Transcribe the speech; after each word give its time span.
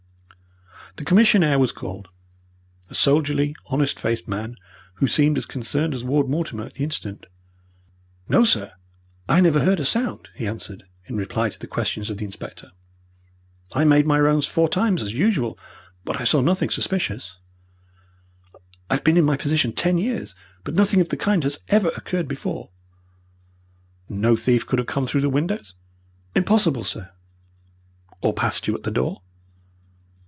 The 0.97 1.05
commissionaire 1.05 1.57
was 1.57 1.71
called 1.71 2.09
a 2.89 2.93
soldierly, 2.93 3.55
honest 3.67 3.97
faced 3.97 4.27
man, 4.27 4.57
who 4.95 5.07
seemed 5.07 5.37
as 5.37 5.45
concerned 5.45 5.93
as 5.95 6.03
Ward 6.03 6.27
Mortimer 6.27 6.65
at 6.65 6.73
the 6.73 6.83
incident. 6.83 7.27
"No, 8.27 8.43
sir, 8.43 8.73
I 9.29 9.39
never 9.39 9.61
heard 9.61 9.79
a 9.79 9.85
sound," 9.85 10.27
he 10.35 10.45
answered, 10.45 10.83
in 11.05 11.15
reply 11.15 11.47
to 11.47 11.57
the 11.57 11.65
questions 11.65 12.09
of 12.09 12.17
the 12.17 12.25
inspector. 12.25 12.73
"I 13.71 13.85
made 13.85 14.05
my 14.05 14.19
rounds 14.19 14.47
four 14.47 14.67
times, 14.67 15.01
as 15.01 15.13
usual, 15.13 15.57
but 16.03 16.19
I 16.19 16.25
saw 16.25 16.41
nothing 16.41 16.69
suspicious. 16.69 17.37
I've 18.89 19.03
been 19.05 19.15
in 19.17 19.23
my 19.25 19.37
position 19.37 19.71
ten 19.71 19.97
years, 19.97 20.35
but 20.65 20.75
nothing 20.75 20.99
of 20.99 21.07
the 21.07 21.17
kind 21.17 21.41
has 21.45 21.61
ever 21.69 21.87
occurred 21.95 22.27
before." 22.27 22.69
"No 24.09 24.35
thief 24.35 24.67
could 24.67 24.77
have 24.77 24.89
come 24.89 25.07
through 25.07 25.21
the 25.21 25.29
windows?" 25.29 25.73
"Impossible, 26.35 26.83
sir." 26.83 27.11
"Or 28.19 28.33
passed 28.33 28.67
you 28.67 28.75
at 28.75 28.83
the 28.83 28.91
door?" 28.91 29.21